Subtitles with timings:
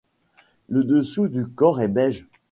[0.67, 2.25] Le dessous du corps est beige.